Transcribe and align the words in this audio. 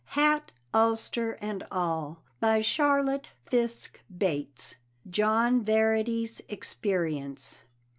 HAT, 0.17 0.51
ULSTER 0.73 1.33
AND 1.41 1.63
ALL. 1.69 2.23
BY 2.39 2.61
CHARLOTTE 2.63 3.27
FISKE 3.45 4.01
BATES. 4.17 4.77
_John 5.07 5.61
Verity's 5.61 6.41
Experience. 6.49 7.65